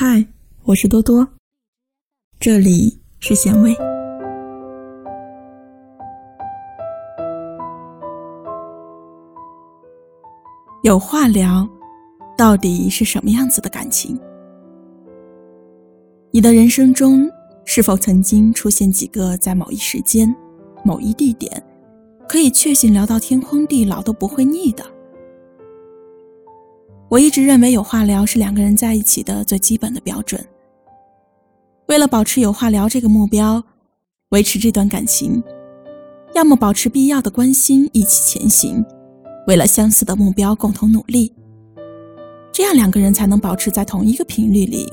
[0.00, 0.24] 嗨，
[0.62, 1.26] 我是多多，
[2.38, 3.76] 这里是咸味。
[10.84, 11.68] 有话聊，
[12.36, 14.16] 到底是什么样子的感情？
[16.30, 17.28] 你的人生中
[17.64, 20.32] 是否曾经出现几个在某一时间、
[20.84, 21.60] 某一地点，
[22.28, 24.84] 可以确信聊到天荒地老都不会腻的？
[27.10, 30.44] 我一直认为有话聊是两个人在一起的最基本的标准。
[31.86, 33.62] 为了保持有话聊这个目标，
[34.28, 35.42] 维持这段感情，
[36.34, 38.84] 要么保持必要的关心，一起前行，
[39.46, 41.32] 为了相似的目标共同努力，
[42.52, 44.92] 这样两个人才能保持在同一个频率里。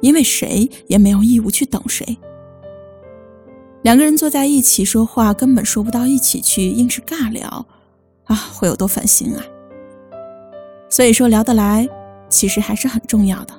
[0.00, 2.04] 因为谁也没有义务去等谁。
[3.82, 7.64] 两个人坐在一起说话，根本说不到一起去，硬是尬聊，
[8.24, 9.44] 啊，会有多烦心啊！
[10.92, 11.88] 所以说，聊得来
[12.28, 13.54] 其实还是很重要的。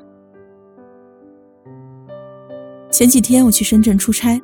[2.92, 4.40] 前几天我去深圳出差，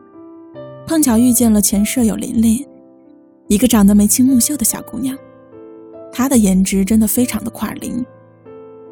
[0.88, 2.68] 碰巧遇见了前舍友琳琳，
[3.48, 5.16] 一个长得眉清目秀的小姑娘。
[6.12, 8.04] 她的颜值真的非常的跨龄，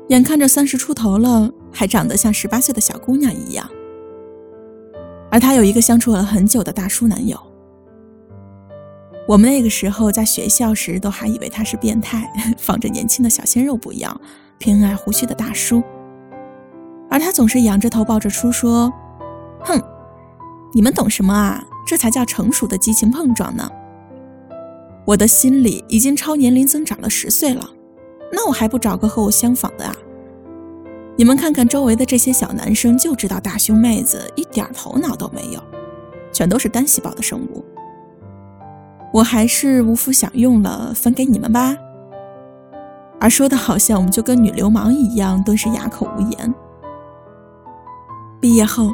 [0.10, 3.68] 眼看着三十出头了，还长得像十八岁的小姑娘一样。
[5.32, 7.36] 而她有一个相处了很久的大叔男友。
[9.28, 14.20] 我们那个时候在学校时，都还以为他是变态， 放着年轻的小鲜肉不要，
[14.58, 15.84] 偏爱胡须的大叔。
[17.10, 18.92] 而他总是仰着头抱着书说
[19.60, 19.82] ：“哼，
[20.74, 21.62] 你们懂什么啊？
[21.86, 23.70] 这才叫成熟的激情碰撞呢。”
[25.06, 27.70] 我的心里已经超年龄增长了十岁了，
[28.32, 29.94] 那我还不找个和我相仿的啊？
[31.18, 35.62] 你们看看周围的这些小男生，就知道大胸妹子一点头脑都没有，
[36.32, 37.66] 全都是单细胞的生物。
[39.14, 41.76] 我还是无福享用了，分给你们吧。
[43.20, 46.54] 而说的好像我们就跟女流氓一样，顿时哑口无言。
[48.40, 48.94] 毕业后，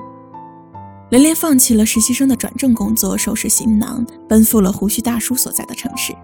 [1.09, 6.15] 连连放弃了实习生的转正工作，收拾行囊，奔赴了胡须大叔所在的城市。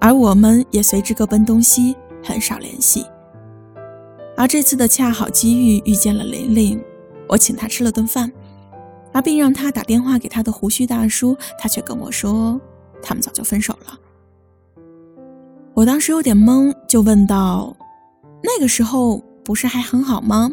[0.00, 1.94] 而我们也随之各奔东西，
[2.24, 3.06] 很少联系。
[4.36, 6.82] 而这次的恰好机遇遇见了琳琳，
[7.28, 8.32] 我请她吃了顿饭。
[9.12, 12.60] 而并让他打电话给他的胡须大叔，他却跟我说，
[13.02, 13.98] 他们早就分手了。
[15.74, 17.74] 我当时有点懵，就问道
[18.42, 20.50] ：“那个时候不是还很好吗？”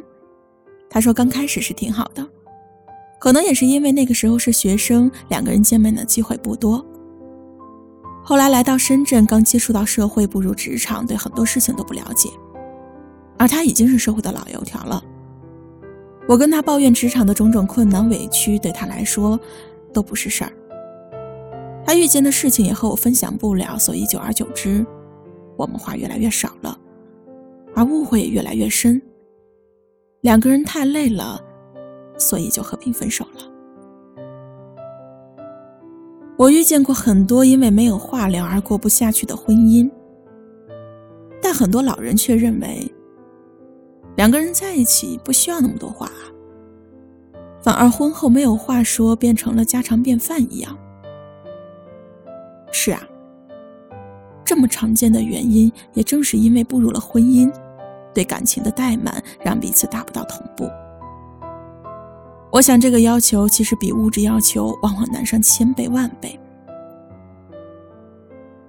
[0.89, 2.25] 他说：“刚开始是挺好的，
[3.19, 6.85] 可能也是因为那个时候是学生，两个人见面的机会不多。
[8.23, 12.29] 后来来到深圳，刚接触到社会，步入职场，对很多事情都不了解，
[13.37, 15.03] 而他已经是社会的老油条了。”
[16.29, 19.39] 我跟他抱怨职场的种种困难委屈，对他来说
[19.91, 20.53] 都不是事儿。
[21.83, 24.85] 他遇见的事情也和我分享不了，所以久而久之，
[25.57, 26.79] 我们话越来越少了，
[27.73, 29.01] 而误会也越来越深。
[30.21, 31.43] 两个人太累了，
[32.15, 34.23] 所以就和平分手了。
[36.37, 39.89] 我遇见过很多因为没有话聊而过不下去的婚姻，
[41.41, 42.87] 但很多老人却认为。
[44.19, 46.27] 两个人在一起不需要那么多话啊，
[47.61, 50.77] 反而婚后没有话说变成了家常便饭一样。
[52.69, 53.01] 是啊，
[54.43, 57.49] 这么常见的原因，也正是因为步入了婚姻，
[58.13, 60.69] 对感情的怠慢让彼此达不到同步。
[62.51, 66.37] 我想这个要求其实比物质要求往往难上千倍万倍。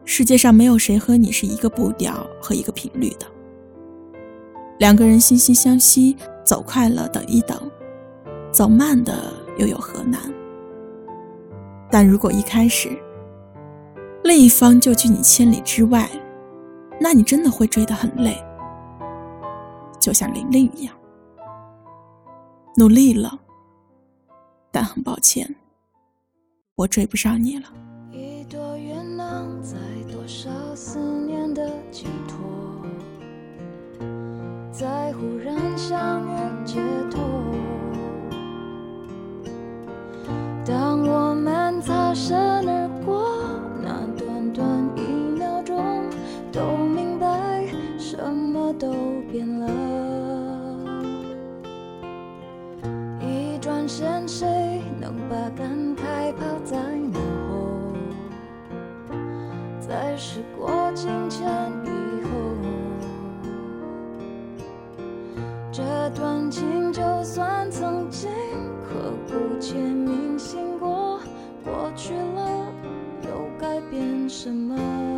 [0.05, 3.27] 世界上没有谁和你是一个步调和一个频率的。
[4.81, 7.55] 两个人惺惺相惜，走快了等一等，
[8.51, 10.19] 走慢的又有何难？
[11.91, 12.89] 但如果一开始
[14.25, 16.09] 另一方就拒你千里之外，
[16.99, 18.43] 那你真的会追得很累，
[20.01, 20.95] 就像玲玲一样，
[22.79, 23.39] 努力了，
[24.71, 25.55] 但很抱歉，
[26.77, 27.67] 我追不上你了。
[35.21, 36.40] 忽然想
[65.73, 65.83] 这
[66.17, 68.29] 段情就算曾经
[68.83, 71.21] 刻骨且铭心过，
[71.65, 72.67] 过去了
[73.23, 75.10] 又改变什么？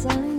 [0.00, 0.29] 在